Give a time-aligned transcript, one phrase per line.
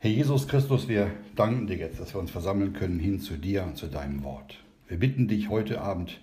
[0.00, 3.64] Herr Jesus Christus, wir danken dir jetzt, dass wir uns versammeln können hin zu dir
[3.64, 4.62] und zu deinem Wort.
[4.86, 6.20] Wir bitten dich heute Abend,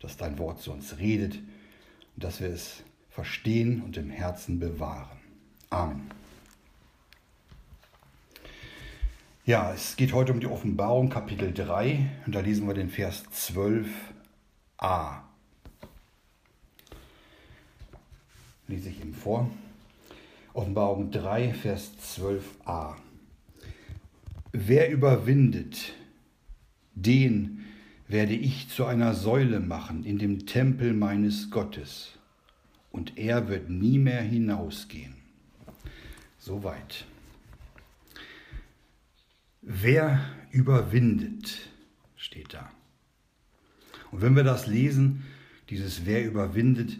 [0.00, 5.16] dass dein Wort zu uns redet und dass wir es verstehen und im Herzen bewahren.
[5.70, 6.10] Amen.
[9.46, 13.24] Ja, es geht heute um die Offenbarung Kapitel 3 und da lesen wir den Vers
[13.32, 15.22] 12a.
[18.68, 19.48] Lese ich ihm vor.
[20.52, 23.05] Offenbarung 3, Vers 12a.
[24.58, 25.92] Wer überwindet,
[26.94, 27.66] den
[28.08, 32.16] werde ich zu einer Säule machen in dem Tempel meines Gottes,
[32.90, 35.14] und er wird nie mehr hinausgehen.
[36.38, 37.04] Soweit.
[39.60, 41.68] Wer überwindet,
[42.16, 42.70] steht da.
[44.10, 45.26] Und wenn wir das lesen,
[45.68, 46.96] dieses Wer überwindet,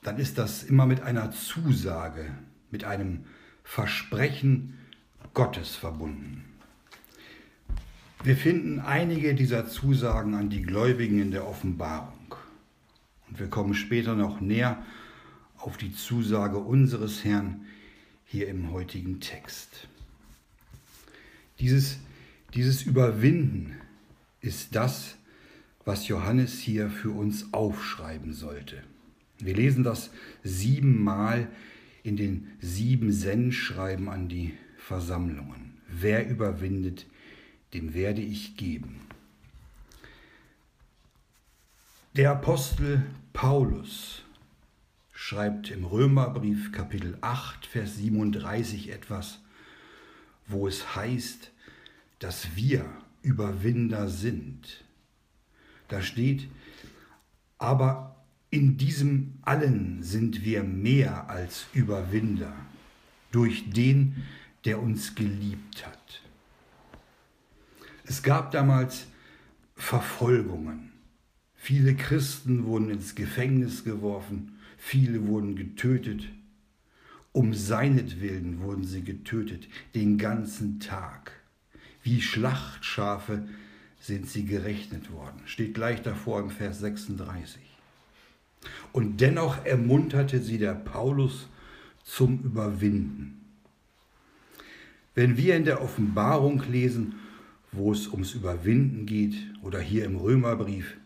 [0.00, 2.34] dann ist das immer mit einer Zusage,
[2.70, 3.26] mit einem
[3.62, 4.78] Versprechen
[5.34, 6.44] Gottes verbunden.
[8.24, 12.36] Wir finden einige dieser Zusagen an die Gläubigen in der Offenbarung.
[13.28, 14.80] Und wir kommen später noch näher
[15.58, 17.66] auf die Zusage unseres Herrn
[18.24, 19.88] hier im heutigen Text.
[21.58, 21.98] Dieses,
[22.54, 23.74] dieses Überwinden
[24.40, 25.16] ist das,
[25.84, 28.84] was Johannes hier für uns aufschreiben sollte.
[29.40, 30.10] Wir lesen das
[30.44, 31.48] siebenmal
[32.04, 35.72] in den sieben Sendschreiben an die Versammlungen.
[35.88, 37.06] Wer überwindet,
[37.72, 39.00] dem werde ich geben.
[42.14, 44.22] Der Apostel Paulus
[45.12, 49.40] schreibt im Römerbrief Kapitel 8, Vers 37 etwas,
[50.46, 51.50] wo es heißt,
[52.18, 52.84] dass wir
[53.22, 54.84] Überwinder sind.
[55.88, 56.48] Da steht,
[57.58, 62.54] aber in diesem allen sind wir mehr als Überwinder
[63.30, 64.24] durch den,
[64.66, 66.22] der uns geliebt hat.
[68.04, 69.06] Es gab damals
[69.74, 70.92] Verfolgungen.
[71.54, 76.28] Viele Christen wurden ins Gefängnis geworfen, viele wurden getötet.
[77.30, 81.32] Um seinetwillen wurden sie getötet, den ganzen Tag.
[82.02, 83.48] Wie Schlachtschafe
[84.00, 85.40] sind sie gerechnet worden.
[85.46, 87.60] Steht gleich davor im Vers 36.
[88.92, 91.48] Und dennoch ermunterte sie der Paulus
[92.02, 93.40] zum Überwinden.
[95.14, 97.14] Wenn wir in der Offenbarung lesen,
[97.72, 100.96] wo es ums Überwinden geht oder hier im Römerbrief,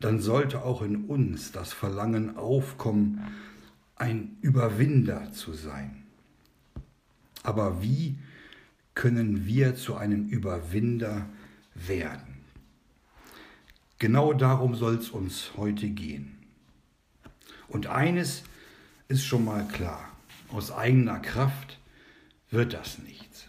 [0.00, 3.20] dann sollte auch in uns das Verlangen aufkommen,
[3.96, 6.04] ein Überwinder zu sein.
[7.42, 8.16] Aber wie
[8.94, 11.28] können wir zu einem Überwinder
[11.74, 12.38] werden?
[13.98, 16.36] Genau darum soll es uns heute gehen.
[17.68, 18.44] Und eines
[19.08, 20.08] ist schon mal klar,
[20.50, 21.78] aus eigener Kraft
[22.50, 23.47] wird das nichts.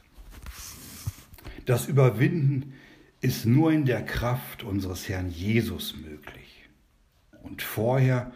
[1.69, 2.73] Das Überwinden
[3.21, 6.67] ist nur in der Kraft unseres Herrn Jesus möglich.
[7.43, 8.31] Und vorher,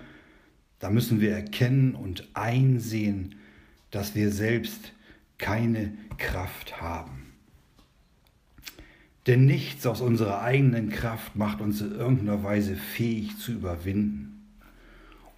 [0.78, 3.34] da müssen wir erkennen und einsehen,
[3.90, 4.94] dass wir selbst
[5.40, 7.34] keine Kraft haben.
[9.26, 14.46] Denn nichts aus unserer eigenen Kraft macht uns in irgendeiner Weise fähig zu überwinden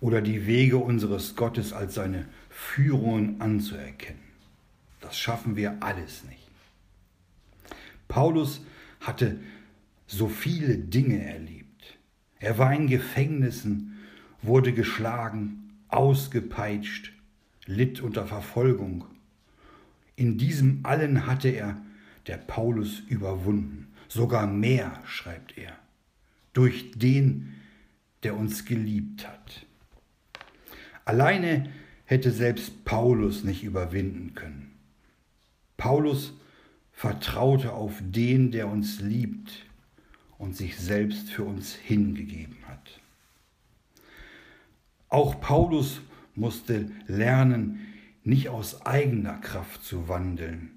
[0.02, 4.20] oder die Wege unseres Gottes als seine Führungen anzuerkennen.
[5.00, 6.45] Das schaffen wir alles nicht.
[8.08, 8.66] Paulus
[9.00, 9.40] hatte
[10.08, 11.98] so viele Dinge erlebt.
[12.40, 13.98] Er war in Gefängnissen,
[14.42, 17.12] wurde geschlagen, ausgepeitscht,
[17.66, 19.06] litt unter Verfolgung.
[20.16, 21.82] In diesem allen hatte er,
[22.28, 23.88] der Paulus, überwunden.
[24.08, 25.78] Sogar mehr, schreibt er,
[26.54, 27.54] durch den,
[28.24, 29.66] der uns geliebt hat.
[31.06, 31.70] Alleine
[32.06, 34.76] hätte selbst Paulus nicht überwinden können.
[35.78, 36.34] Paulus
[36.96, 39.66] vertraute auf den, der uns liebt
[40.38, 43.02] und sich selbst für uns hingegeben hat.
[45.10, 46.02] Auch Paulus
[46.36, 47.82] musste lernen,
[48.24, 50.72] nicht aus eigener Kraft zu wandeln,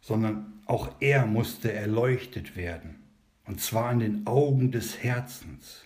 [0.00, 2.96] sondern auch er musste erleuchtet werden,
[3.44, 5.84] und zwar an den Augen des Herzens.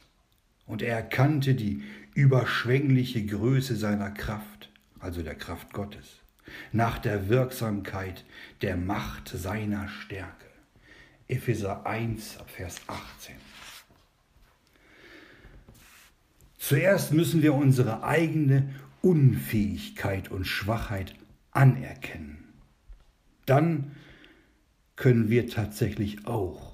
[0.66, 1.82] Und er erkannte die
[2.14, 4.70] überschwängliche Größe seiner Kraft,
[5.00, 6.23] also der Kraft Gottes
[6.72, 8.24] nach der Wirksamkeit
[8.62, 10.46] der Macht seiner Stärke.
[11.28, 13.34] Epheser 1, Vers 18.
[16.58, 21.14] Zuerst müssen wir unsere eigene Unfähigkeit und Schwachheit
[21.50, 22.44] anerkennen.
[23.46, 23.92] Dann
[24.96, 26.72] können wir tatsächlich auch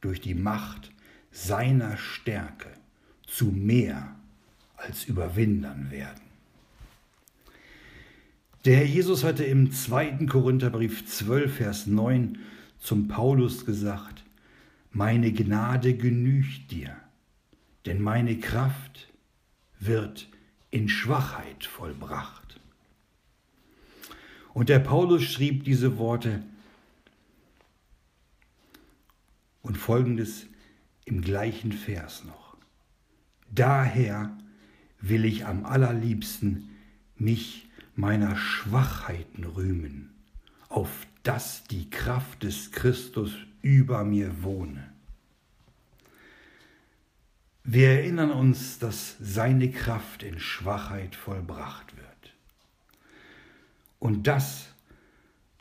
[0.00, 0.92] durch die Macht
[1.30, 2.68] seiner Stärke
[3.26, 4.14] zu mehr
[4.76, 6.23] als Überwindern werden.
[8.64, 10.24] Der Herr Jesus hatte im 2.
[10.26, 12.38] Korintherbrief 12, Vers 9
[12.78, 14.24] zum Paulus gesagt,
[14.90, 16.96] meine Gnade genügt dir,
[17.84, 19.12] denn meine Kraft
[19.80, 20.28] wird
[20.70, 22.58] in Schwachheit vollbracht.
[24.54, 26.42] Und der Paulus schrieb diese Worte
[29.60, 30.46] und folgendes
[31.04, 32.56] im gleichen Vers noch.
[33.50, 34.34] Daher
[35.02, 36.70] will ich am allerliebsten
[37.16, 37.63] mich
[37.96, 40.14] meiner Schwachheiten rühmen,
[40.68, 43.32] auf dass die Kraft des Christus
[43.62, 44.92] über mir wohne.
[47.64, 52.34] Wir erinnern uns, dass seine Kraft in Schwachheit vollbracht wird.
[53.98, 54.68] Und das,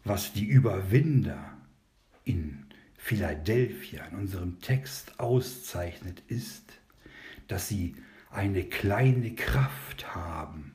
[0.03, 1.57] was die Überwinder
[2.25, 2.65] in
[2.97, 6.74] Philadelphia in unserem Text auszeichnet, ist,
[7.47, 7.95] dass sie
[8.31, 10.73] eine kleine Kraft haben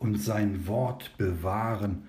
[0.00, 2.04] und sein Wort bewahren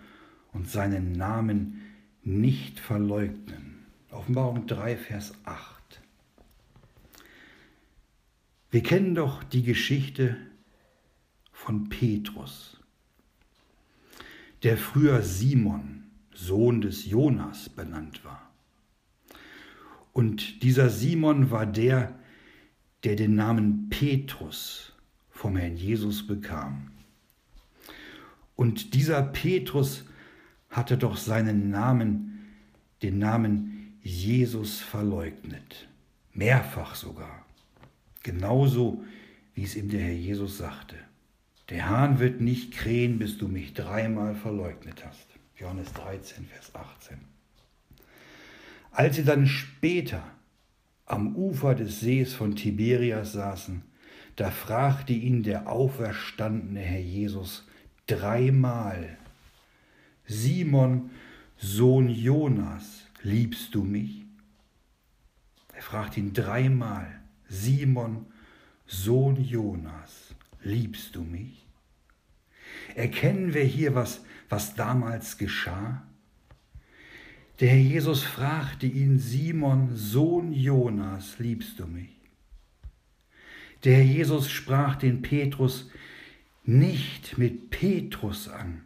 [0.54, 1.82] und seinen Namen
[2.24, 3.86] nicht verleugnen.
[4.10, 6.02] Offenbarung 3, Vers 8.
[8.72, 10.38] Wir kennen doch die Geschichte
[11.52, 12.80] von Petrus,
[14.64, 18.50] der früher Simon, Sohn des Jonas, benannt war.
[20.14, 22.18] Und dieser Simon war der,
[23.04, 24.94] der den Namen Petrus
[25.30, 26.91] vom Herrn Jesus bekam.
[28.62, 30.06] Und dieser Petrus
[30.70, 32.46] hatte doch seinen Namen,
[33.02, 35.90] den Namen Jesus verleugnet,
[36.32, 37.44] mehrfach sogar.
[38.22, 39.04] Genauso
[39.56, 40.96] wie es ihm der Herr Jesus sagte.
[41.70, 45.26] Der Hahn wird nicht krähen, bis du mich dreimal verleugnet hast.
[45.56, 47.18] Johannes 13, Vers 18.
[48.92, 50.22] Als sie dann später
[51.08, 53.82] am Ufer des Sees von Tiberias saßen,
[54.36, 57.66] da fragte ihn der auferstandene Herr Jesus
[58.08, 59.18] dreimal,
[60.26, 61.12] Simon,
[61.58, 64.24] Sohn Jonas, liebst du mich?
[65.74, 68.26] Er fragte ihn dreimal, Simon,
[68.86, 70.34] Sohn Jonas,
[70.64, 71.66] liebst du mich?
[72.96, 76.04] Erkennen wir hier, was, was damals geschah?
[77.60, 82.10] Der Herr Jesus fragte ihn, Simon, Sohn Jonas, liebst du mich?
[83.84, 85.90] Der Herr Jesus sprach den Petrus
[86.80, 88.84] nicht mit Petrus an,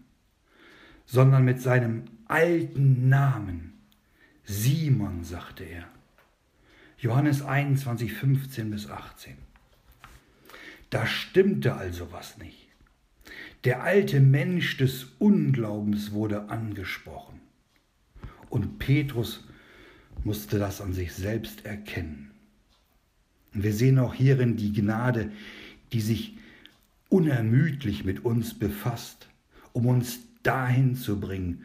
[1.05, 3.73] sondern mit seinem alten Namen.
[4.43, 5.87] Simon, sagte er.
[6.97, 9.35] Johannes 21, 15 bis 18.
[10.89, 12.69] Da stimmte also was nicht.
[13.63, 17.41] Der alte Mensch des Unglaubens wurde angesprochen.
[18.49, 19.43] Und Petrus
[20.23, 22.31] musste das an sich selbst erkennen.
[23.53, 25.31] Und wir sehen auch hierin die Gnade,
[25.91, 26.35] die sich
[27.09, 29.27] unermüdlich mit uns befasst,
[29.73, 31.63] um uns dahin zu bringen,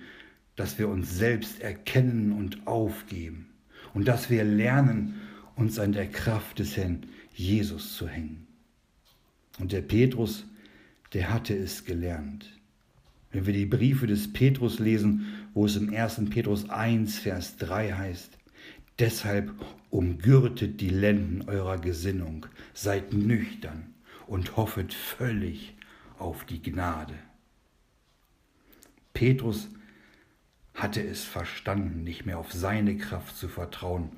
[0.57, 3.49] dass wir uns selbst erkennen und aufgeben
[3.95, 5.15] und dass wir lernen,
[5.57, 7.03] uns an der Kraft des Herrn
[7.35, 8.47] Jesus zu hängen.
[9.59, 10.47] Und der Petrus,
[11.13, 12.51] der hatte es gelernt.
[13.31, 16.23] Wenn wir die Briefe des Petrus lesen, wo es im 1.
[16.31, 18.39] Petrus 1, Vers 3 heißt,
[18.99, 19.53] deshalb
[19.91, 23.90] umgürtet die Lenden eurer Gesinnung, seid nüchtern
[24.31, 25.75] und hoffet völlig
[26.17, 27.19] auf die Gnade.
[29.13, 29.69] Petrus
[30.73, 34.13] hatte es verstanden, nicht mehr auf seine Kraft zu vertrauen,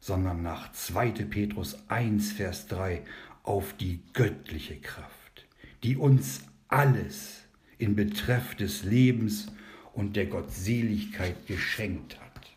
[0.00, 1.10] sondern nach 2.
[1.26, 3.04] Petrus 1, Vers 3
[3.44, 5.46] auf die göttliche Kraft,
[5.84, 7.44] die uns alles
[7.78, 9.46] in Betreff des Lebens
[9.92, 12.50] und der Gottseligkeit geschenkt hat.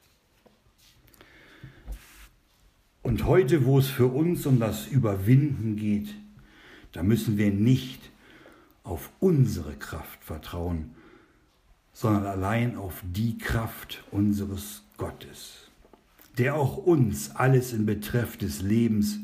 [3.03, 6.15] Und heute, wo es für uns um das Überwinden geht,
[6.93, 8.11] da müssen wir nicht
[8.83, 10.91] auf unsere Kraft vertrauen,
[11.91, 15.69] sondern allein auf die Kraft unseres Gottes,
[16.37, 19.19] der auch uns alles in Betreff des Lebens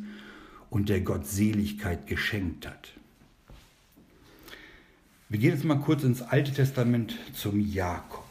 [0.69, 2.93] und der Gottseligkeit geschenkt hat.
[5.29, 8.25] Wir gehen jetzt mal kurz ins Alte Testament zum Jakob.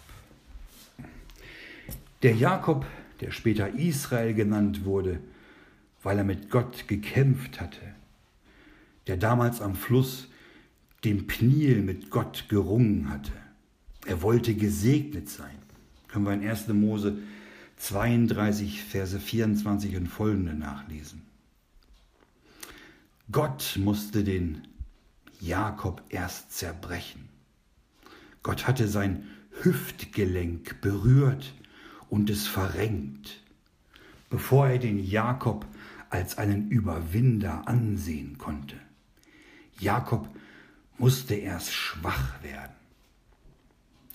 [2.22, 2.86] Der Jakob,
[3.20, 5.20] der später Israel genannt wurde,
[6.02, 7.87] weil er mit Gott gekämpft hatte,
[9.08, 10.28] der damals am Fluss
[11.04, 13.32] dem Pniel mit Gott gerungen hatte.
[14.06, 15.56] Er wollte gesegnet sein.
[16.08, 16.68] Können wir in 1.
[16.68, 17.18] Mose
[17.78, 21.22] 32, Verse 24 und folgende nachlesen.
[23.30, 24.66] Gott musste den
[25.40, 27.28] Jakob erst zerbrechen.
[28.42, 29.24] Gott hatte sein
[29.62, 31.52] Hüftgelenk berührt
[32.08, 33.42] und es verrenkt,
[34.30, 35.66] bevor er den Jakob
[36.10, 38.76] als einen Überwinder ansehen konnte.
[39.78, 40.28] Jakob
[40.98, 42.72] musste erst schwach werden.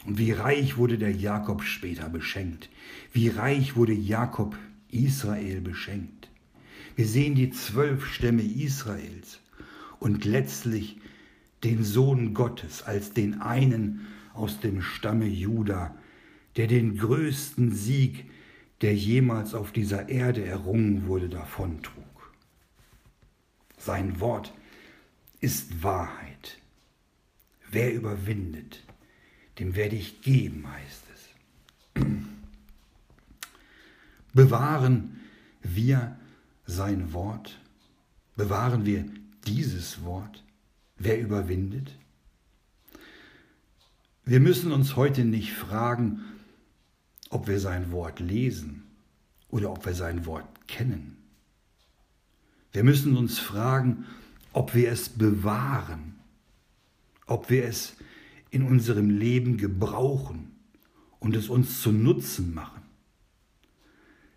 [0.06, 2.70] Und wie reich wurde der Jakob später beschenkt.
[3.14, 4.58] Wie reich wurde Jakob
[4.90, 6.30] Israel beschenkt.
[6.96, 9.40] Wir sehen die zwölf Stämme Israels
[10.00, 10.98] und letztlich
[11.64, 15.96] den Sohn Gottes als den einen aus dem Stamme Juda,
[16.58, 18.30] der den größten Sieg,
[18.82, 22.34] der jemals auf dieser Erde errungen wurde, davontrug.
[23.78, 24.54] Sein Wort
[25.44, 26.58] ist Wahrheit.
[27.70, 28.82] Wer überwindet,
[29.60, 32.04] dem werde ich geben, heißt es.
[34.34, 35.20] Bewahren
[35.62, 36.18] wir
[36.66, 37.60] sein Wort?
[38.38, 39.06] Bewahren wir
[39.46, 40.46] dieses Wort?
[40.98, 41.92] Wer überwindet?
[44.24, 46.22] Wir müssen uns heute nicht fragen,
[47.30, 48.84] ob wir sein Wort lesen
[49.50, 51.18] oder ob wir sein Wort kennen.
[52.72, 54.23] Wir müssen uns fragen, ob
[54.76, 56.16] wir es bewahren,
[57.26, 57.96] ob wir es
[58.52, 60.52] in unserem Leben gebrauchen
[61.20, 62.84] und es uns zu Nutzen machen.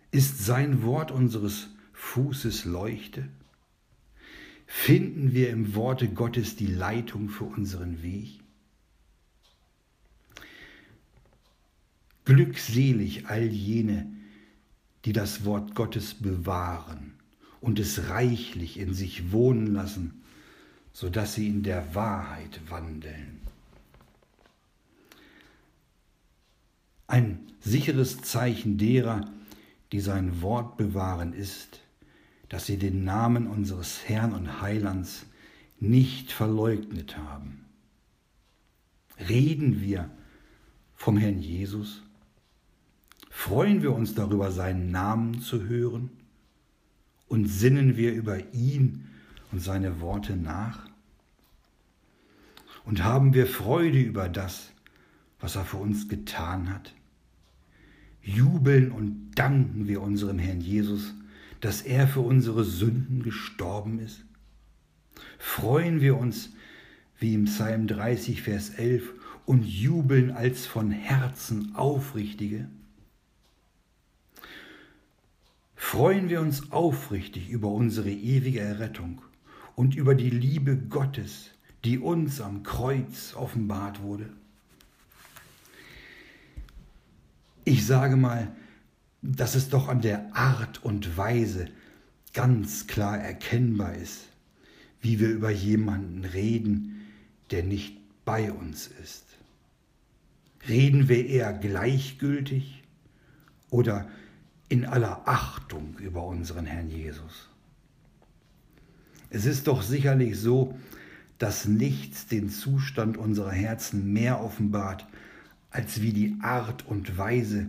[0.09, 3.29] Ist sein Wort unseres Fußes Leuchte?
[4.65, 8.39] Finden wir im Worte Gottes die Leitung für unseren Weg?
[12.25, 14.11] Glückselig all jene,
[15.05, 17.16] die das Wort Gottes bewahren
[17.67, 20.21] und es reichlich in sich wohnen lassen,
[20.93, 23.41] so dass sie in der Wahrheit wandeln.
[27.07, 29.29] Ein sicheres Zeichen derer,
[29.91, 31.81] die sein Wort bewahren, ist,
[32.47, 35.25] dass sie den Namen unseres Herrn und Heilands
[35.81, 37.65] nicht verleugnet haben.
[39.27, 40.09] Reden wir
[40.95, 42.01] vom Herrn Jesus?
[43.29, 46.16] Freuen wir uns darüber, seinen Namen zu hören?
[47.27, 49.05] Und sinnen wir über ihn
[49.51, 50.87] und seine Worte nach?
[52.85, 54.71] Und haben wir Freude über das,
[55.39, 56.93] was er für uns getan hat?
[58.21, 61.13] Jubeln und danken wir unserem Herrn Jesus,
[61.61, 64.23] dass er für unsere Sünden gestorben ist?
[65.37, 66.51] Freuen wir uns,
[67.19, 69.13] wie im Psalm 30, Vers 11,
[69.45, 72.67] und jubeln als von Herzen Aufrichtige?
[75.77, 79.21] Freuen wir uns aufrichtig über unsere ewige Errettung
[79.75, 81.51] und über die Liebe Gottes,
[81.85, 84.29] die uns am Kreuz offenbart wurde.
[87.63, 88.51] Ich sage mal,
[89.21, 91.67] dass es doch an der Art und Weise
[92.33, 94.27] ganz klar erkennbar ist,
[95.01, 97.05] wie wir über jemanden reden,
[97.51, 99.25] der nicht bei uns ist.
[100.67, 102.83] Reden wir eher gleichgültig
[103.69, 104.07] oder
[104.69, 107.49] in aller Achtung über unseren Herrn Jesus.
[109.29, 110.77] Es ist doch sicherlich so,
[111.37, 115.05] dass nichts den Zustand unserer Herzen mehr offenbart,
[115.69, 117.67] als wie die Art und Weise,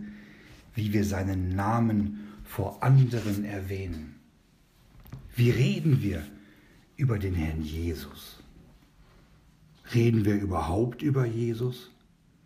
[0.73, 4.15] wie wir seinen Namen vor anderen erwähnen.
[5.35, 6.25] Wie reden wir
[6.95, 8.41] über den Herrn Jesus?
[9.93, 11.91] Reden wir überhaupt über Jesus,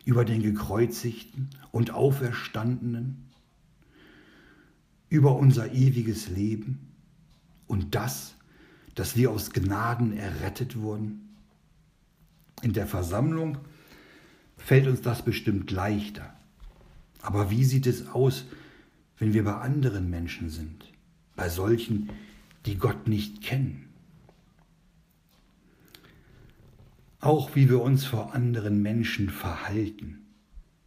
[0.04, 3.23] über den gekreuzigten und auferstandenen?
[5.14, 6.92] Über unser ewiges Leben
[7.68, 8.34] und das,
[8.96, 11.36] dass wir aus Gnaden errettet wurden?
[12.62, 13.58] In der Versammlung
[14.56, 16.34] fällt uns das bestimmt leichter.
[17.22, 18.46] Aber wie sieht es aus,
[19.16, 20.84] wenn wir bei anderen Menschen sind,
[21.36, 22.10] bei solchen,
[22.66, 23.88] die Gott nicht kennen?
[27.20, 30.26] Auch wie wir uns vor anderen Menschen verhalten,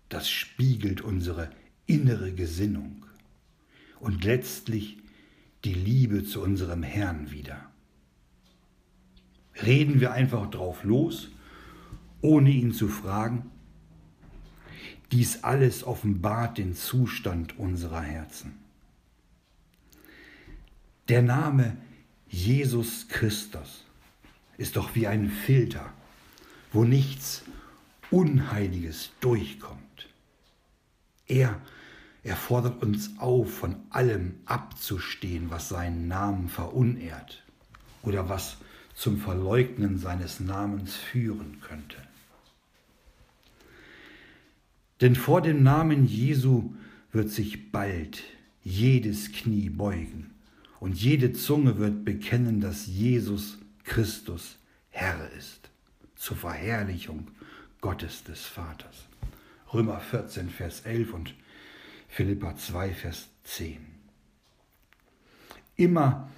[0.09, 1.49] das spiegelt unsere
[1.85, 3.06] innere Gesinnung
[3.99, 4.97] und letztlich
[5.63, 7.69] die Liebe zu unserem Herrn wieder.
[9.63, 11.29] Reden wir einfach drauf los,
[12.21, 13.49] ohne ihn zu fragen?
[15.11, 18.55] Dies alles offenbart den Zustand unserer Herzen.
[21.07, 21.77] Der Name
[22.27, 23.85] Jesus Christus
[24.57, 25.93] ist doch wie ein Filter,
[26.73, 27.43] wo nichts
[28.11, 30.09] Unheiliges durchkommt.
[31.27, 31.61] Er
[32.27, 37.41] er fordert uns auf, von allem abzustehen, was seinen Namen verunehrt
[38.01, 38.57] oder was
[38.93, 41.95] zum Verleugnen seines Namens führen könnte.
[44.99, 46.73] Denn vor dem Namen Jesu
[47.13, 48.21] wird sich bald
[48.61, 50.31] jedes Knie beugen
[50.81, 54.57] und jede Zunge wird bekennen, dass Jesus Christus
[54.89, 55.69] Herr ist,
[56.17, 57.29] zur Verherrlichung
[57.79, 59.05] Gottes des Vaters.
[59.73, 61.33] Römer 14, Vers 11 und
[62.07, 63.77] Philippa 2, Vers 10.
[65.75, 66.29] Immer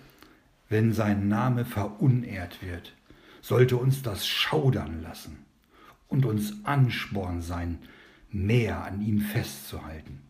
[0.69, 2.93] wenn sein Name verunehrt wird,
[3.41, 5.37] sollte uns das schaudern lassen
[6.07, 7.79] und uns Ansporn sein,
[8.31, 10.21] mehr an ihm festzuhalten.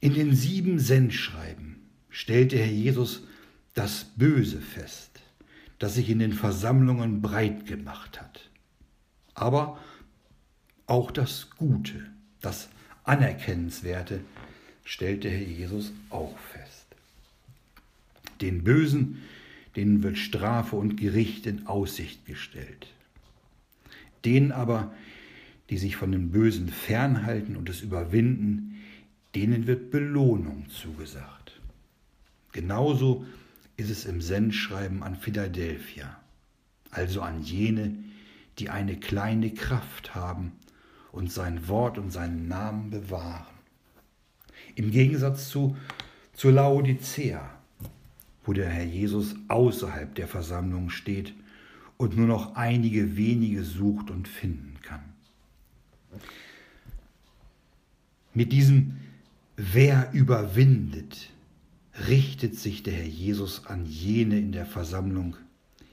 [0.00, 1.76] In den sieben Sendschreiben
[2.10, 3.22] stellte Herr Jesus
[3.74, 5.20] das Böse fest,
[5.78, 8.50] das sich in den Versammlungen breit gemacht hat.
[9.34, 9.78] Aber
[10.86, 12.68] auch das Gute, das
[13.06, 14.20] Anerkennenswerte
[14.84, 16.86] stellte Herr Jesus auch fest.
[18.40, 19.22] Den Bösen,
[19.76, 22.88] denen wird Strafe und Gericht in Aussicht gestellt.
[24.24, 24.92] Denen aber,
[25.70, 28.82] die sich von dem Bösen fernhalten und es überwinden,
[29.36, 31.60] denen wird Belohnung zugesagt.
[32.50, 33.24] Genauso
[33.76, 36.20] ist es im Sendschreiben an Philadelphia,
[36.90, 37.94] also an jene,
[38.58, 40.52] die eine kleine Kraft haben
[41.16, 43.56] und sein Wort und seinen Namen bewahren.
[44.74, 45.74] Im Gegensatz zu,
[46.34, 47.58] zu Laodicea,
[48.44, 51.32] wo der Herr Jesus außerhalb der Versammlung steht
[51.96, 55.00] und nur noch einige wenige sucht und finden kann.
[58.34, 58.98] Mit diesem
[59.56, 61.30] Wer überwindet,
[62.08, 65.34] richtet sich der Herr Jesus an jene in der Versammlung,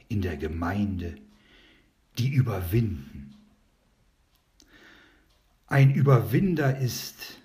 [0.10, 1.16] in der Gemeinde,
[2.18, 3.33] die überwinden.
[5.74, 7.40] Ein Überwinder ist,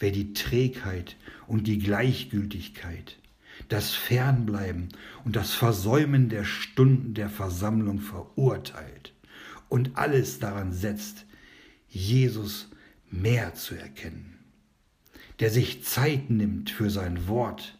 [0.00, 1.14] wer die Trägheit
[1.46, 3.16] und die Gleichgültigkeit,
[3.68, 4.88] das Fernbleiben
[5.24, 9.14] und das Versäumen der Stunden der Versammlung verurteilt
[9.68, 11.26] und alles daran setzt,
[11.88, 12.70] Jesus
[13.08, 14.36] mehr zu erkennen
[15.38, 17.78] der sich Zeit nimmt für sein Wort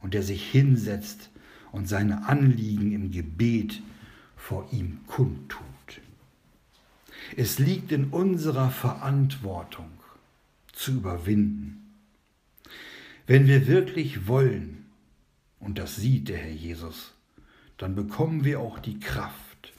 [0.00, 1.30] und der sich hinsetzt
[1.72, 3.82] und seine Anliegen im Gebet
[4.36, 5.75] vor ihm kundtut.
[7.34, 9.90] Es liegt in unserer Verantwortung
[10.72, 11.94] zu überwinden.
[13.26, 14.86] Wenn wir wirklich wollen,
[15.58, 17.14] und das sieht der Herr Jesus,
[17.78, 19.72] dann bekommen wir auch die Kraft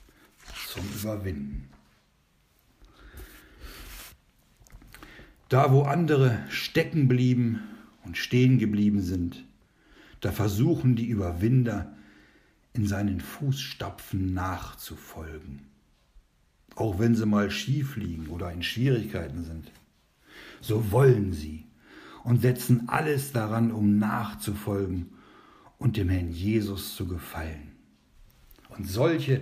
[0.67, 1.69] zum Überwinden.
[5.49, 7.61] Da, wo andere stecken blieben
[8.03, 9.45] und stehen geblieben sind,
[10.19, 11.95] da versuchen die Überwinder
[12.73, 15.61] in seinen Fußstapfen nachzufolgen,
[16.77, 19.71] auch wenn sie mal schief liegen oder in Schwierigkeiten sind.
[20.61, 21.65] So wollen sie
[22.23, 25.09] und setzen alles daran, um nachzufolgen
[25.77, 27.73] und dem Herrn Jesus zu gefallen.
[28.69, 29.41] Und solche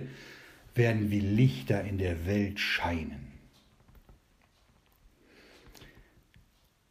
[0.74, 3.26] werden wie Lichter in der Welt scheinen.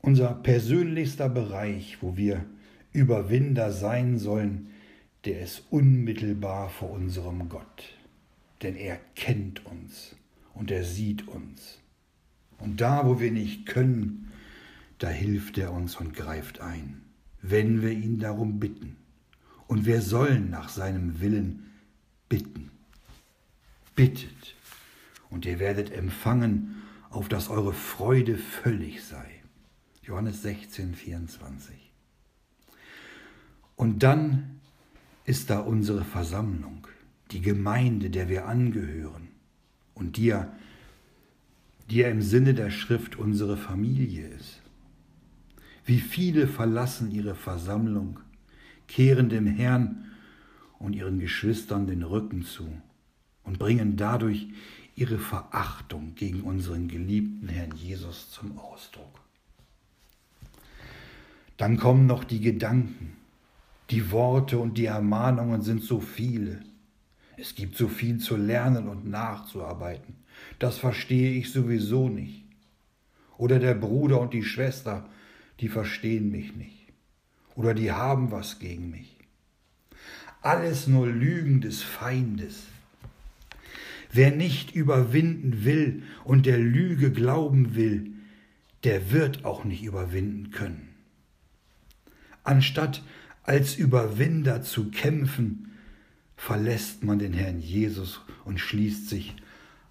[0.05, 2.45] unser persönlichster Bereich, wo wir
[2.93, 4.69] Überwinder sein sollen,
[5.25, 7.97] der ist unmittelbar vor unserem Gott.
[8.61, 10.15] Denn er kennt uns
[10.55, 11.79] und er sieht uns.
[12.57, 14.31] Und da, wo wir nicht können,
[14.97, 17.01] da hilft er uns und greift ein,
[17.41, 18.95] wenn wir ihn darum bitten.
[19.67, 21.71] Und wir sollen nach seinem Willen
[22.29, 22.71] bitten.
[23.95, 24.55] Bittet,
[25.29, 29.29] und ihr werdet empfangen, auf dass eure Freude völlig sei.
[30.03, 31.75] Johannes 16, 24.
[33.75, 34.59] Und dann
[35.25, 36.87] ist da unsere Versammlung,
[37.31, 39.24] die Gemeinde, der wir angehören
[39.95, 40.53] und die ja,
[41.89, 44.61] die ja im Sinne der Schrift unsere Familie ist.
[45.85, 48.19] Wie viele verlassen ihre Versammlung,
[48.87, 50.05] kehren dem Herrn
[50.79, 52.69] und ihren Geschwistern den Rücken zu
[53.43, 54.47] und bringen dadurch
[54.95, 59.19] ihre Verachtung gegen unseren geliebten Herrn Jesus zum Ausdruck.
[61.57, 63.13] Dann kommen noch die Gedanken.
[63.89, 66.63] Die Worte und die Ermahnungen sind so viele.
[67.37, 70.15] Es gibt so viel zu lernen und nachzuarbeiten.
[70.59, 72.45] Das verstehe ich sowieso nicht.
[73.37, 75.09] Oder der Bruder und die Schwester,
[75.59, 76.87] die verstehen mich nicht.
[77.55, 79.17] Oder die haben was gegen mich.
[80.41, 82.63] Alles nur Lügen des Feindes.
[84.11, 88.11] Wer nicht überwinden will und der Lüge glauben will,
[88.83, 90.89] der wird auch nicht überwinden können.
[92.43, 93.03] Anstatt
[93.43, 95.71] als Überwinder zu kämpfen,
[96.37, 99.35] verlässt man den Herrn Jesus und schließt sich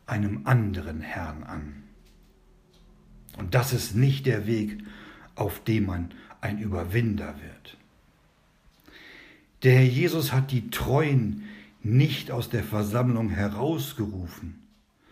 [0.07, 1.83] einem anderen Herrn an.
[3.37, 4.79] Und das ist nicht der Weg,
[5.35, 7.77] auf dem man ein Überwinder wird.
[9.63, 11.45] Der Herr Jesus hat die Treuen
[11.83, 14.63] nicht aus der Versammlung herausgerufen,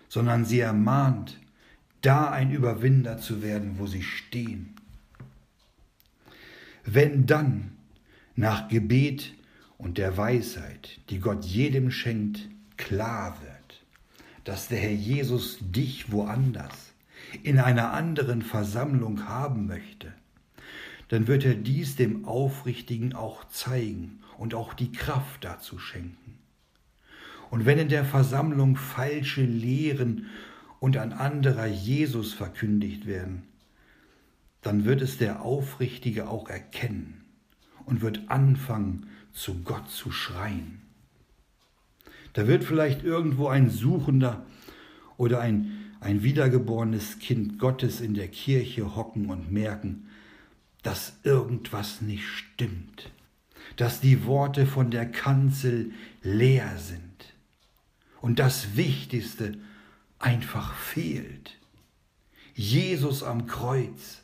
[0.09, 1.39] sondern sie ermahnt,
[2.03, 4.75] da ein Überwinder zu werden, wo sie stehen.
[6.85, 7.73] Wenn dann
[8.37, 9.35] nach Gebet
[9.83, 13.85] und der Weisheit, die Gott jedem schenkt, klar wird,
[14.45, 16.95] dass der Herr Jesus dich woanders,
[17.43, 20.13] in einer anderen Versammlung haben möchte,
[21.09, 26.39] dann wird er dies dem Aufrichtigen auch zeigen und auch die Kraft dazu schenken.
[27.51, 30.27] Und wenn in der Versammlung falsche Lehren
[30.79, 33.43] und ein anderer Jesus verkündigt werden,
[34.63, 37.25] dann wird es der Aufrichtige auch erkennen
[37.85, 40.83] und wird anfangen, zu Gott zu schreien.
[42.33, 44.45] Da wird vielleicht irgendwo ein Suchender
[45.17, 50.09] oder ein, ein wiedergeborenes Kind Gottes in der Kirche hocken und merken,
[50.83, 53.11] dass irgendwas nicht stimmt,
[53.77, 55.93] dass die Worte von der Kanzel
[56.23, 57.03] leer sind
[58.21, 59.59] und das Wichtigste
[60.19, 61.59] einfach fehlt.
[62.55, 64.23] Jesus am Kreuz,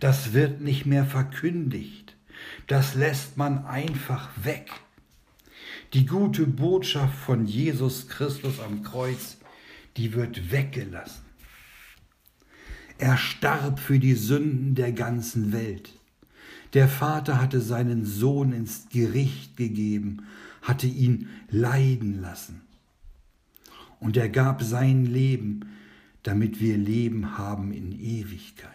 [0.00, 2.11] das wird nicht mehr verkündigt,
[2.66, 4.70] das lässt man einfach weg.
[5.92, 9.36] Die gute Botschaft von Jesus Christus am Kreuz,
[9.96, 11.22] die wird weggelassen.
[12.98, 15.92] Er starb für die Sünden der ganzen Welt.
[16.72, 20.24] Der Vater hatte seinen Sohn ins Gericht gegeben,
[20.62, 22.62] hatte ihn leiden lassen.
[24.00, 25.66] Und er gab sein Leben,
[26.22, 28.72] damit wir Leben haben in Ewigkeit.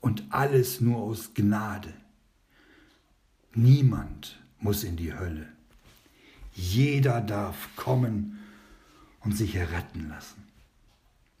[0.00, 1.92] Und alles nur aus Gnade.
[3.54, 5.48] Niemand muss in die Hölle.
[6.54, 8.38] Jeder darf kommen
[9.20, 10.44] und sich erretten lassen.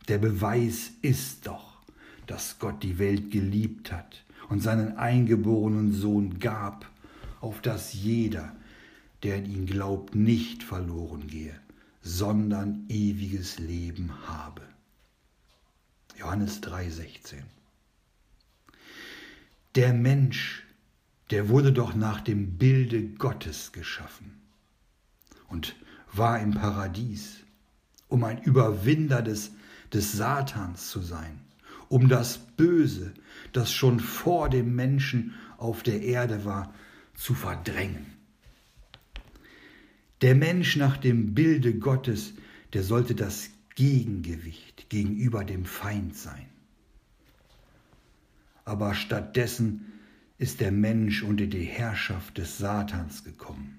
[0.08, 1.78] Der Beweis ist doch,
[2.26, 6.90] dass Gott die Welt geliebt hat und seinen eingeborenen Sohn gab,
[7.40, 8.56] auf dass jeder,
[9.22, 11.58] der in ihn glaubt, nicht verloren gehe,
[12.02, 14.62] sondern ewiges Leben habe.
[16.18, 17.44] Johannes 3:16.
[19.76, 20.64] Der Mensch,
[21.30, 24.40] der wurde doch nach dem Bilde Gottes geschaffen
[25.48, 25.76] und
[26.12, 27.36] war im Paradies,
[28.08, 29.52] um ein Überwinder des,
[29.92, 31.40] des Satans zu sein,
[31.88, 33.14] um das Böse,
[33.52, 36.74] das schon vor dem Menschen auf der Erde war,
[37.14, 38.06] zu verdrängen.
[40.22, 42.34] Der Mensch nach dem Bilde Gottes,
[42.72, 46.46] der sollte das Gegengewicht gegenüber dem Feind sein.
[48.64, 49.99] Aber stattdessen
[50.40, 53.78] ist der Mensch unter die Herrschaft des Satans gekommen,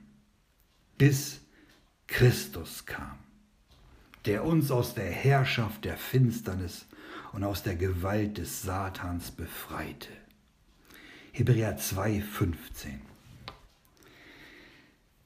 [0.96, 1.42] bis
[2.06, 3.18] Christus kam,
[4.26, 6.86] der uns aus der Herrschaft der Finsternis
[7.34, 10.10] und aus der Gewalt des Satans befreite.
[11.32, 13.02] Hebräer 2, 15.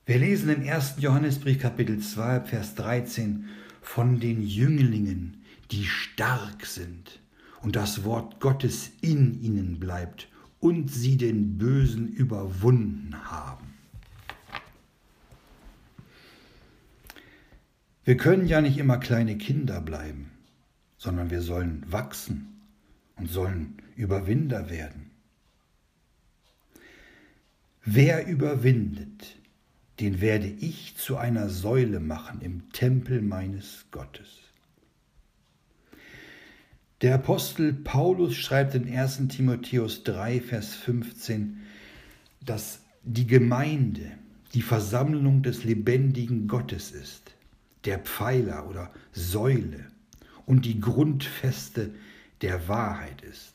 [0.05, 0.95] Wir lesen im 1.
[0.99, 3.49] Johannesbrief Kapitel 2, Vers 13
[3.81, 7.19] von den Jünglingen, die stark sind
[7.61, 10.29] und das Wort Gottes in ihnen bleibt
[10.65, 13.75] und sie den Bösen überwunden haben.
[18.03, 20.31] Wir können ja nicht immer kleine Kinder bleiben,
[20.97, 22.47] sondern wir sollen wachsen
[23.15, 25.11] und sollen Überwinder werden.
[27.83, 29.35] Wer überwindet,
[29.99, 34.44] den werde ich zu einer Säule machen im Tempel meines Gottes.
[37.05, 41.61] Der Apostel Paulus schreibt in 1 Timotheus 3, Vers 15,
[42.43, 44.09] dass die Gemeinde
[44.55, 47.35] die Versammlung des lebendigen Gottes ist
[47.85, 49.85] der Pfeiler oder Säule
[50.47, 51.91] und die Grundfeste
[52.41, 53.53] der Wahrheit ist.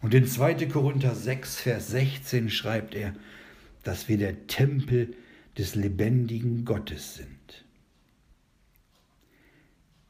[0.00, 0.66] Und in 2.
[0.66, 3.14] Korinther 6, Vers 16 schreibt er,
[3.84, 5.14] dass wir der Tempel
[5.56, 7.33] des lebendigen Gottes sind.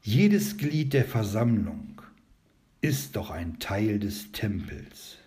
[0.07, 1.99] Jedes Glied der Versammlung
[2.79, 5.17] ist doch ein Teil des Tempels.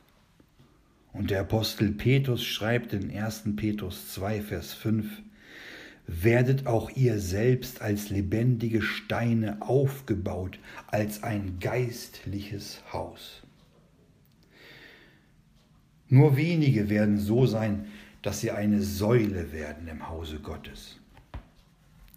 [1.13, 3.57] Und der Apostel Petrus schreibt in 1.
[3.57, 5.05] Petrus 2, Vers 5,
[6.07, 13.43] werdet auch ihr selbst als lebendige Steine aufgebaut, als ein geistliches Haus.
[16.09, 17.87] Nur wenige werden so sein,
[18.23, 21.01] dass sie eine Säule werden im Hause Gottes.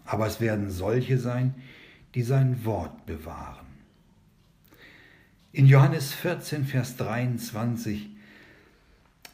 [0.05, 1.55] Aber es werden solche sein,
[2.15, 3.65] die sein Wort bewahren.
[5.53, 8.09] In Johannes 14, Vers 23,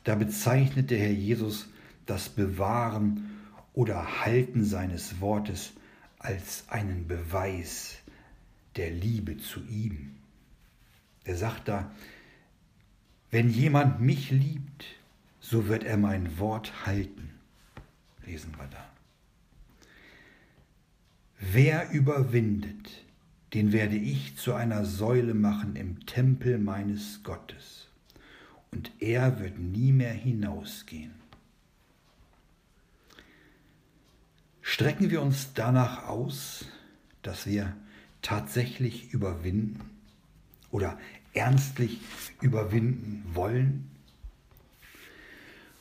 [0.03, 1.67] da bezeichnet der Herr Jesus
[2.05, 3.29] das Bewahren
[3.73, 5.73] oder Halten seines Wortes
[6.19, 7.97] als einen Beweis
[8.75, 10.15] der Liebe zu ihm.
[11.23, 11.91] Er sagt da,
[13.29, 14.85] wenn jemand mich liebt,
[15.39, 17.31] so wird er mein Wort halten.
[18.25, 18.96] Lesen wir da.
[21.39, 23.05] Wer überwindet,
[23.53, 27.87] den werde ich zu einer Säule machen im Tempel meines Gottes,
[28.71, 31.13] und er wird nie mehr hinausgehen.
[34.61, 36.65] Strecken wir uns danach aus,
[37.21, 37.73] dass wir
[38.21, 39.81] tatsächlich überwinden
[40.71, 40.99] oder
[41.33, 41.99] ernstlich
[42.41, 43.89] überwinden wollen?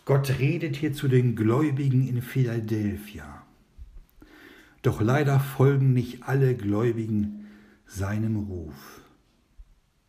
[0.04, 3.35] Gott redet hier zu den Gläubigen in Philadelphia.
[4.86, 7.48] Doch leider folgen nicht alle Gläubigen
[7.86, 9.00] seinem Ruf.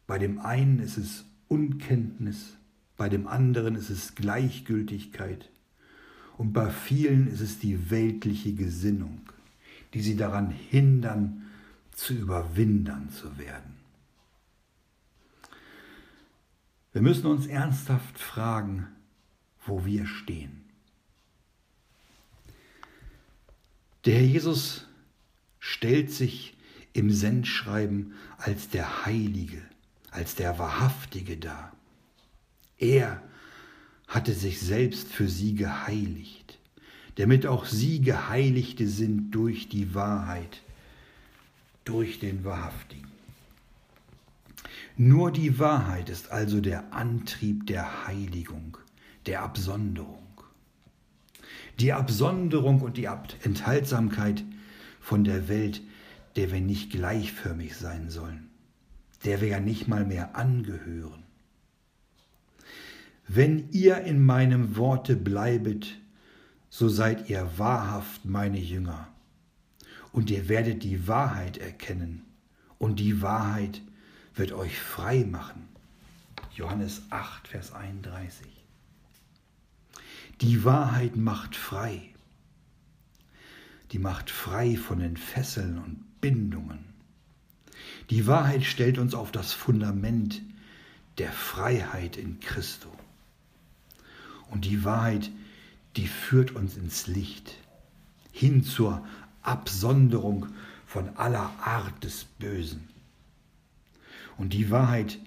[0.05, 2.55] Bei dem einen ist es Unkenntnis,
[2.95, 5.49] bei dem anderen ist es Gleichgültigkeit
[6.37, 9.21] und bei vielen ist es die weltliche Gesinnung,
[9.95, 11.47] die sie daran hindern,
[11.91, 13.77] zu überwindern zu werden.
[16.93, 18.85] Wir müssen uns ernsthaft fragen,
[19.65, 20.66] wo wir stehen.
[24.07, 24.85] Der Herr Jesus
[25.59, 26.55] stellt sich
[26.93, 29.61] im Sendschreiben als der Heilige,
[30.11, 31.75] als der Wahrhaftige dar.
[32.77, 33.21] Er
[34.07, 36.57] hatte sich selbst für sie geheiligt,
[37.15, 40.61] damit auch sie Geheiligte sind durch die Wahrheit,
[41.83, 43.11] durch den Wahrhaftigen.
[44.95, 48.77] Nur die Wahrheit ist also der Antrieb der Heiligung,
[49.25, 50.26] der Absonderung.
[51.79, 53.07] Die Absonderung und die
[53.43, 54.43] Enthaltsamkeit
[54.99, 55.81] von der Welt,
[56.35, 58.49] der wir nicht gleichförmig sein sollen,
[59.25, 61.23] der wir ja nicht mal mehr angehören.
[63.27, 65.99] Wenn ihr in meinem Worte bleibet,
[66.69, 69.07] so seid ihr wahrhaft meine Jünger,
[70.11, 72.25] und ihr werdet die Wahrheit erkennen,
[72.79, 73.81] und die Wahrheit
[74.35, 75.67] wird euch frei machen.
[76.55, 78.56] Johannes 8, Vers 31.
[80.41, 82.13] Die Wahrheit macht frei.
[83.91, 86.85] Die macht frei von den Fesseln und Bindungen.
[88.11, 90.41] Die Wahrheit stellt uns auf das Fundament
[91.17, 92.91] der Freiheit in Christo.
[94.51, 95.31] Und die Wahrheit,
[95.95, 97.55] die führt uns ins Licht,
[98.31, 99.05] hin zur
[99.41, 100.47] Absonderung
[100.85, 102.87] von aller Art des Bösen.
[104.37, 105.17] Und die Wahrheit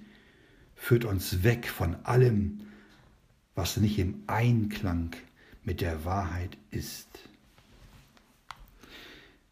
[0.76, 2.60] führt uns weg von allem,
[3.54, 5.10] was nicht im Einklang
[5.64, 7.08] mit der Wahrheit ist.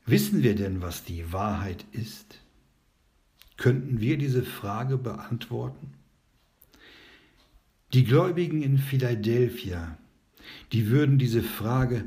[0.07, 2.41] Wissen wir denn, was die Wahrheit ist?
[3.59, 5.93] Könnten wir diese Frage beantworten?
[7.93, 9.99] Die Gläubigen in Philadelphia,
[10.73, 12.05] die würden diese Frage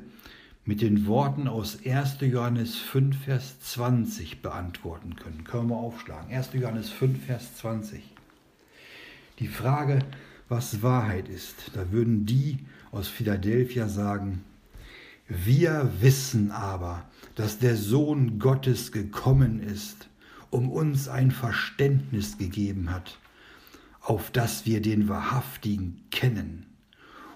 [0.64, 2.18] mit den Worten aus 1.
[2.22, 5.44] Johannes 5, Vers 20 beantworten können.
[5.44, 6.34] Können wir aufschlagen.
[6.34, 6.54] 1.
[6.54, 8.02] Johannes 5, Vers 20.
[9.40, 10.00] Die Frage,
[10.52, 12.60] was Wahrheit ist, da würden die
[12.92, 14.44] aus Philadelphia sagen,
[15.30, 20.10] wir wissen aber, dass der Sohn Gottes gekommen ist,
[20.50, 23.18] um uns ein Verständnis gegeben hat,
[24.02, 26.66] auf das wir den Wahrhaftigen kennen.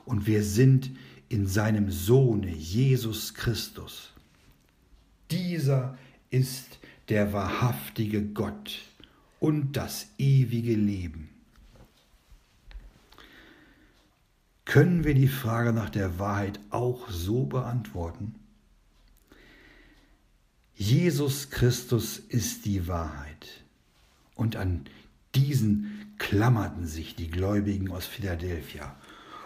[0.03, 0.91] Und wir sind
[1.29, 4.11] in seinem Sohne Jesus Christus.
[5.31, 5.97] Dieser
[6.31, 8.81] ist der wahrhaftige Gott
[9.39, 11.29] und das ewige Leben.
[14.75, 18.35] Können wir die Frage nach der Wahrheit auch so beantworten?
[20.75, 23.63] Jesus Christus ist die Wahrheit.
[24.35, 24.81] Und an
[25.33, 28.97] diesen klammerten sich die Gläubigen aus Philadelphia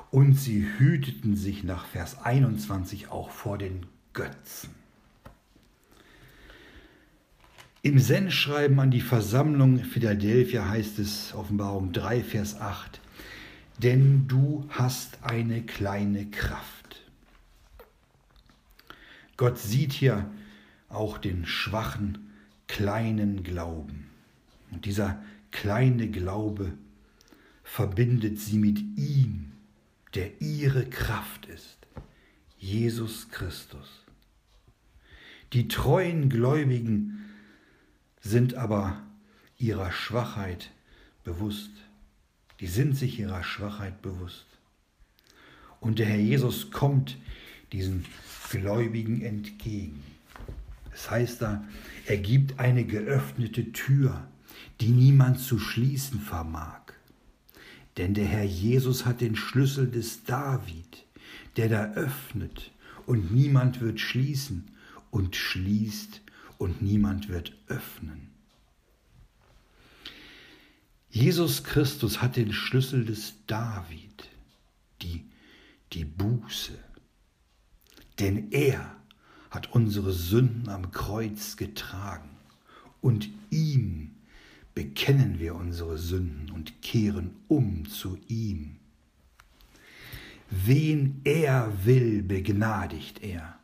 [0.09, 4.71] und sie hüteten sich nach Vers 21 auch vor den Götzen.
[7.83, 12.99] Im Sendschreiben an die Versammlung Philadelphia heißt es, Offenbarung 3, Vers 8,
[13.79, 17.01] denn du hast eine kleine Kraft.
[19.37, 20.29] Gott sieht hier
[20.89, 22.33] auch den schwachen,
[22.67, 24.09] kleinen Glauben.
[24.71, 26.73] Und dieser kleine Glaube
[27.63, 29.51] verbindet sie mit ihm,
[30.13, 31.77] der ihre Kraft ist,
[32.57, 34.03] Jesus Christus.
[35.53, 37.25] Die treuen Gläubigen
[38.19, 39.01] sind aber
[39.57, 40.71] ihrer Schwachheit
[41.23, 41.71] bewusst.
[42.59, 44.45] Die sind sich ihrer Schwachheit bewusst.
[45.79, 47.17] Und der Herr Jesus kommt
[47.71, 48.05] diesen
[48.51, 50.03] Gläubigen entgegen.
[50.93, 51.63] Es heißt da,
[52.05, 54.27] er gibt eine geöffnete Tür,
[54.81, 56.93] die niemand zu schließen vermag.
[57.97, 61.05] Denn der Herr Jesus hat den Schlüssel des David,
[61.57, 62.71] der da öffnet
[63.05, 64.71] und niemand wird schließen
[65.11, 66.21] und schließt
[66.57, 68.28] und niemand wird öffnen.
[71.11, 74.29] Jesus Christus hat den Schlüssel des David,
[75.01, 75.25] die,
[75.93, 76.77] die Buße.
[78.19, 78.95] Denn er
[79.49, 82.29] hat unsere Sünden am Kreuz getragen
[83.01, 84.11] und ihm
[84.75, 88.77] bekennen wir unsere Sünden und kehren um zu ihm.
[90.49, 93.59] Wen er will, begnadigt er,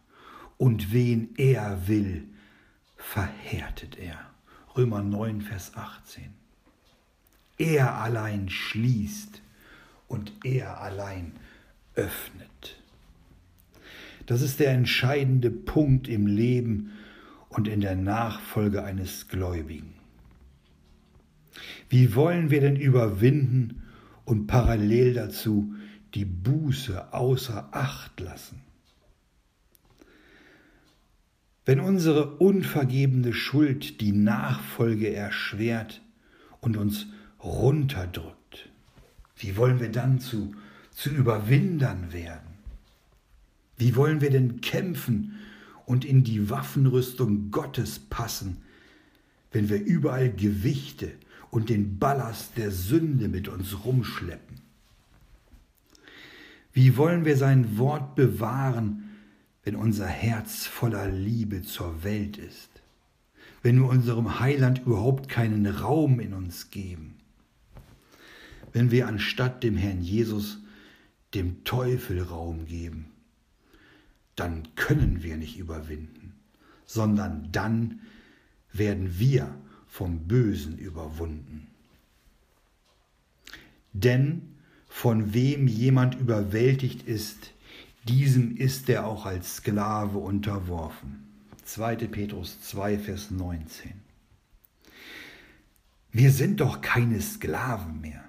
[0.57, 2.27] und wen er will,
[2.95, 4.19] verhärtet er.
[4.75, 6.34] Römer 9, Vers 18.
[7.57, 9.41] Er allein schließt
[10.07, 11.33] und er allein
[11.95, 12.81] öffnet.
[14.25, 16.91] Das ist der entscheidende Punkt im Leben
[17.49, 19.93] und in der Nachfolge eines Gläubigen.
[21.89, 23.83] Wie wollen wir denn überwinden
[24.25, 25.73] und parallel dazu
[26.13, 28.61] die Buße außer Acht lassen?
[31.65, 36.01] Wenn unsere unvergebene Schuld die Nachfolge erschwert
[36.61, 37.07] und uns
[37.45, 38.69] runterdrückt,
[39.37, 40.53] wie wollen wir dann zu,
[40.91, 42.55] zu Überwindern werden?
[43.77, 45.39] Wie wollen wir denn kämpfen
[45.85, 48.57] und in die Waffenrüstung Gottes passen,
[49.51, 51.11] wenn wir überall Gewichte
[51.51, 54.61] und den Ballast der Sünde mit uns rumschleppen?
[56.73, 59.09] Wie wollen wir sein Wort bewahren,
[59.63, 62.69] wenn unser Herz voller Liebe zur Welt ist,
[63.61, 67.14] wenn wir unserem Heiland überhaupt keinen Raum in uns geben,
[68.75, 70.57] wenn wir anstatt dem Herrn Jesus
[71.33, 73.05] dem Teufel Raum geben,
[74.35, 76.33] dann können wir nicht überwinden,
[76.85, 78.01] sondern dann
[78.73, 79.55] werden wir
[79.87, 81.67] vom Bösen überwunden.
[83.93, 84.41] Denn
[84.89, 87.53] von wem jemand überwältigt ist,
[88.09, 91.23] diesem ist er auch als Sklave unterworfen.
[91.63, 91.95] 2.
[92.07, 93.93] Petrus 2, Vers 19.
[96.11, 98.24] Wir sind doch keine Sklaven mehr.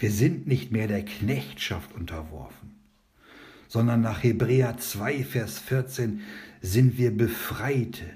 [0.00, 2.74] Wir sind nicht mehr der Knechtschaft unterworfen,
[3.68, 6.22] sondern nach Hebräer 2, Vers 14
[6.62, 8.06] sind wir Befreite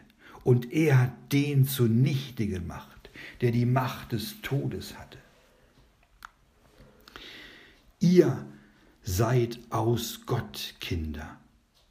[0.44, 3.10] und er hat den zunichte gemacht,
[3.42, 5.18] der die Macht des Todes hatte.
[8.00, 8.46] Ihr
[9.06, 11.38] Seid aus Gott Kinder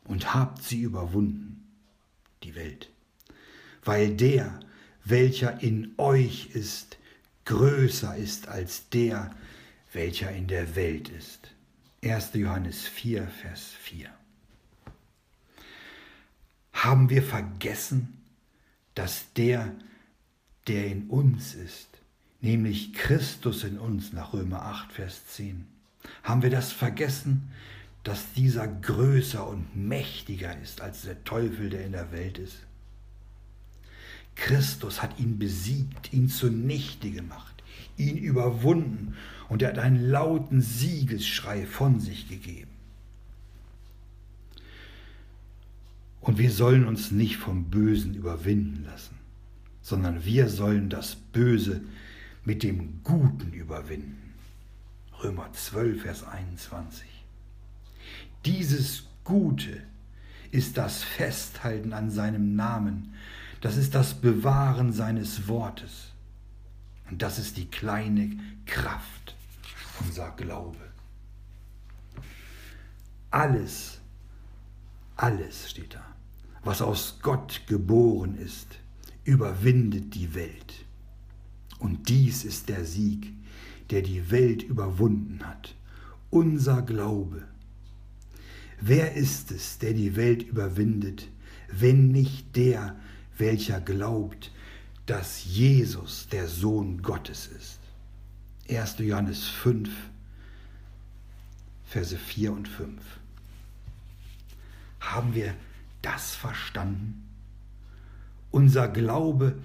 [0.06, 1.63] und habt sie überwunden,
[2.41, 2.89] die Welt,
[3.86, 4.60] weil der,
[5.06, 6.97] welcher in euch ist,
[7.45, 9.29] größer ist als der,
[9.93, 11.51] welcher in der Welt ist.
[12.03, 12.32] 1.
[12.34, 14.10] Johannes 4, Vers 4.
[16.73, 18.21] Haben wir vergessen,
[18.95, 19.73] dass der,
[20.67, 21.88] der in uns ist,
[22.41, 25.65] nämlich Christus in uns nach Römer 8, Vers 10,
[26.23, 27.51] haben wir das vergessen,
[28.03, 32.58] dass dieser größer und mächtiger ist als der Teufel, der in der Welt ist?
[34.36, 37.63] Christus hat ihn besiegt, ihn zunichte gemacht,
[37.97, 39.15] ihn überwunden
[39.49, 42.71] und er hat einen lauten Siegesschrei von sich gegeben.
[46.21, 49.17] Und wir sollen uns nicht vom Bösen überwinden lassen,
[49.82, 51.82] sondern wir sollen das Böse
[52.45, 54.34] mit dem Guten überwinden.
[55.21, 57.08] Römer 12, Vers 21.
[58.45, 59.82] Dieses Gute
[60.51, 63.13] ist das Festhalten an seinem Namen,
[63.60, 66.12] das ist das Bewahren seines Wortes.
[67.13, 69.36] Und das ist die kleine Kraft,
[70.04, 70.80] unser Glaube.
[73.30, 73.99] Alles,
[75.15, 76.04] alles steht da,
[76.63, 78.80] was aus Gott geboren ist,
[79.26, 80.86] überwindet die Welt.
[81.78, 83.32] Und dies ist der Sieg,
[83.91, 85.76] der die Welt überwunden hat.
[86.32, 87.43] Unser Glaube.
[88.82, 91.28] Wer ist es, der die Welt überwindet,
[91.71, 92.99] wenn nicht der,
[93.38, 94.52] welcher glaubt,
[95.05, 97.79] dass Jesus der Sohn Gottes ist?
[98.69, 98.99] 1.
[98.99, 99.89] Johannes 5,
[101.85, 103.01] Verse 4 und 5.
[104.99, 105.53] Haben wir
[106.01, 107.23] das verstanden?
[108.51, 109.57] Unser Glaube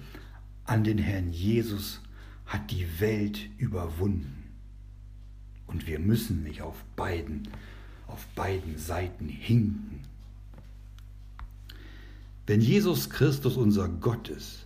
[0.65, 2.01] an den Herrn Jesus
[2.45, 4.43] hat die Welt überwunden.
[5.67, 7.47] Und wir müssen nicht auf beiden,
[8.07, 10.01] auf beiden Seiten hinken.
[12.47, 14.65] Wenn Jesus Christus unser Gott ist,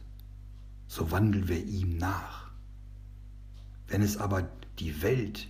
[0.93, 2.51] so wandeln wir ihm nach.
[3.87, 5.47] Wenn es aber die Welt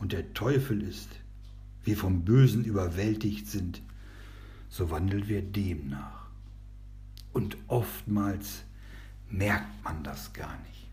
[0.00, 1.08] und der Teufel ist,
[1.84, 3.80] wir vom Bösen überwältigt sind,
[4.68, 6.26] so wandeln wir dem nach.
[7.32, 8.64] Und oftmals
[9.30, 10.88] merkt man das gar nicht.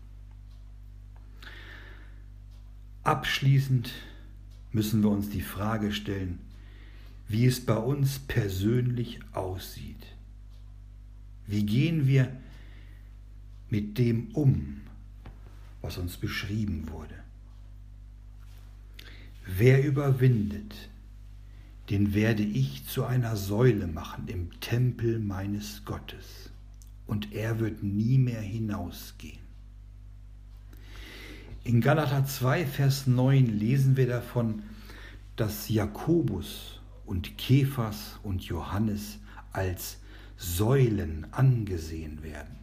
[3.02, 3.90] Abschließend
[4.70, 6.38] müssen wir uns die Frage stellen,
[7.26, 10.06] wie es bei uns persönlich aussieht.
[11.48, 12.39] Wie gehen wir
[13.70, 14.82] mit dem um,
[15.80, 17.14] was uns beschrieben wurde?
[19.46, 20.90] Wer überwindet,
[21.88, 26.50] den werde ich zu einer Säule machen im Tempel meines Gottes,
[27.06, 29.40] und er wird nie mehr hinausgehen.
[31.64, 34.62] In Galater 2, Vers 9 lesen wir davon,
[35.34, 39.18] dass Jakobus und Kephas und Johannes
[39.52, 39.98] als
[40.36, 42.59] Säulen angesehen werden.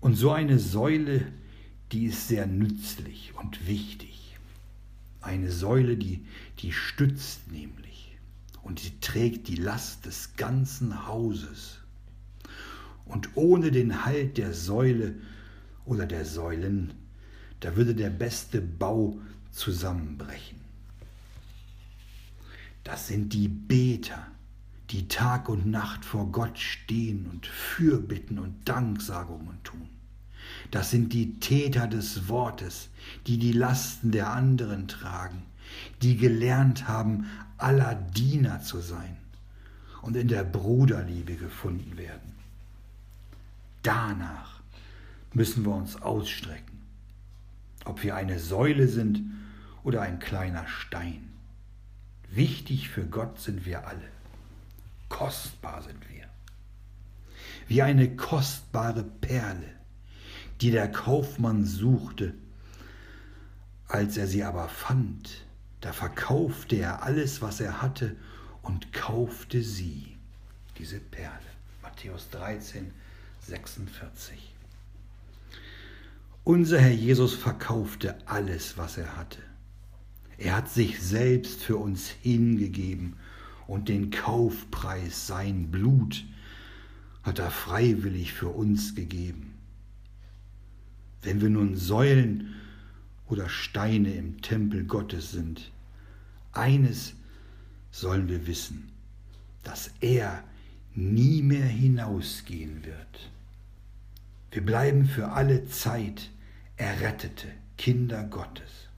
[0.00, 1.26] Und so eine Säule,
[1.92, 4.36] die ist sehr nützlich und wichtig.
[5.20, 6.24] Eine Säule, die,
[6.60, 8.16] die stützt nämlich
[8.62, 11.78] und sie trägt die Last des ganzen Hauses.
[13.04, 15.16] Und ohne den Halt der Säule
[15.84, 16.94] oder der Säulen,
[17.60, 19.18] da würde der beste Bau
[19.50, 20.60] zusammenbrechen.
[22.84, 24.26] Das sind die Beter,
[24.90, 29.88] die Tag und Nacht vor Gott stehen und Fürbitten und Danksagungen tun.
[30.70, 32.88] Das sind die Täter des Wortes,
[33.26, 35.42] die die Lasten der anderen tragen,
[36.02, 37.26] die gelernt haben,
[37.56, 39.16] aller Diener zu sein
[40.02, 42.34] und in der Bruderliebe gefunden werden.
[43.82, 44.60] Danach
[45.32, 46.80] müssen wir uns ausstrecken,
[47.84, 49.22] ob wir eine Säule sind
[49.84, 51.28] oder ein kleiner Stein.
[52.30, 54.19] Wichtig für Gott sind wir alle.
[55.10, 56.24] Kostbar sind wir.
[57.68, 59.68] Wie eine kostbare Perle,
[60.62, 62.32] die der Kaufmann suchte.
[63.86, 65.44] Als er sie aber fand,
[65.82, 68.16] da verkaufte er alles, was er hatte,
[68.62, 70.16] und kaufte sie,
[70.78, 71.50] diese Perle.
[71.82, 72.92] Matthäus 13,
[73.40, 74.54] 46.
[76.44, 79.38] Unser Herr Jesus verkaufte alles, was er hatte.
[80.38, 83.16] Er hat sich selbst für uns hingegeben
[83.70, 86.24] und den Kaufpreis, sein Blut,
[87.22, 89.54] hat er freiwillig für uns gegeben.
[91.22, 92.56] Wenn wir nun Säulen
[93.28, 95.70] oder Steine im Tempel Gottes sind,
[96.50, 97.14] eines
[97.92, 98.90] sollen wir wissen,
[99.62, 100.42] dass er
[100.96, 103.30] nie mehr hinausgehen wird.
[104.50, 106.30] Wir bleiben für alle Zeit
[106.76, 107.46] errettete
[107.78, 108.88] Kinder Gottes.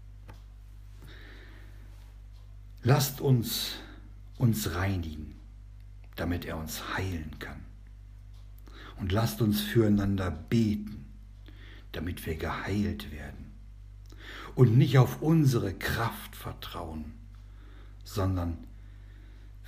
[2.82, 3.74] Lasst uns
[4.42, 5.36] uns reinigen,
[6.16, 7.60] damit er uns heilen kann.
[8.98, 11.04] Und lasst uns füreinander beten,
[11.92, 13.52] damit wir geheilt werden.
[14.56, 17.12] Und nicht auf unsere Kraft vertrauen,
[18.02, 18.58] sondern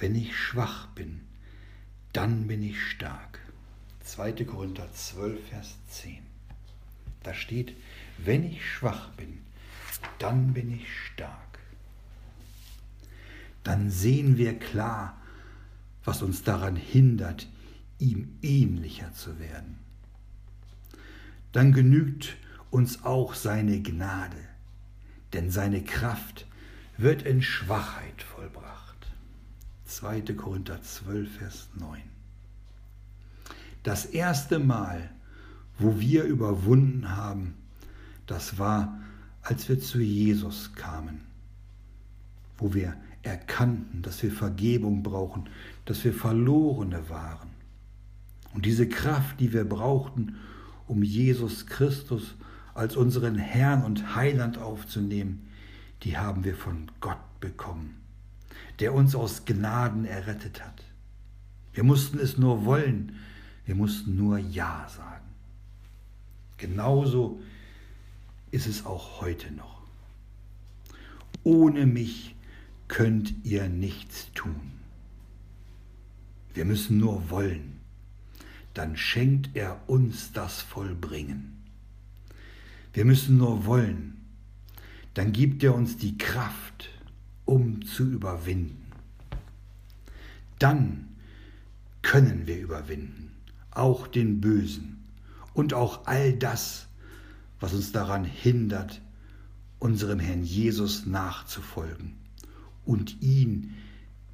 [0.01, 1.20] wenn ich schwach bin,
[2.12, 3.39] dann bin ich stark.
[4.01, 4.33] 2.
[4.45, 6.18] Korinther 12, Vers 10.
[7.22, 7.77] Da steht,
[8.18, 9.39] wenn ich schwach bin,
[10.18, 11.43] dann bin ich stark.
[13.65, 15.21] Dann sehen wir klar,
[16.05, 17.49] was uns daran hindert,
[17.99, 19.79] ihm ähnlicher zu werden.
[21.53, 22.37] Dann genügt
[22.71, 24.37] uns auch seine Gnade,
[25.33, 26.47] denn seine Kraft
[26.97, 29.07] wird in Schwachheit vollbracht.
[29.87, 30.21] 2.
[30.35, 32.03] Korinther 12, Vers 9.
[33.83, 35.11] Das erste Mal,
[35.79, 37.55] wo wir überwunden haben,
[38.27, 39.01] das war,
[39.43, 41.21] als wir zu Jesus kamen,
[42.57, 45.49] wo wir erkannten, dass wir Vergebung brauchen,
[45.85, 47.51] dass wir Verlorene waren.
[48.53, 50.37] Und diese Kraft, die wir brauchten,
[50.87, 52.35] um Jesus Christus
[52.75, 55.49] als unseren Herrn und Heiland aufzunehmen,
[56.03, 58.05] die haben wir von Gott bekommen
[58.81, 60.83] der uns aus Gnaden errettet hat.
[61.72, 63.16] Wir mussten es nur wollen,
[63.66, 65.25] wir mussten nur Ja sagen.
[66.57, 67.41] Genauso
[68.51, 69.83] ist es auch heute noch.
[71.43, 72.34] Ohne mich
[72.95, 74.70] könnt ihr nichts tun.
[76.55, 77.80] Wir müssen nur wollen,
[78.72, 81.61] dann schenkt er uns das Vollbringen.
[82.92, 84.24] Wir müssen nur wollen,
[85.14, 86.88] dann gibt er uns die Kraft,
[87.45, 88.92] um zu überwinden.
[90.61, 91.16] Dann
[92.01, 93.32] können wir überwinden,
[93.72, 95.03] auch den Bösen
[95.53, 96.86] und auch all das,
[97.59, 99.03] was uns daran hindert,
[99.80, 102.22] unserem Herrn Jesus nachzufolgen
[102.85, 103.74] und ihn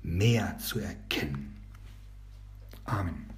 [0.02, 1.56] mehr zu erkennen.
[2.84, 3.29] Amen.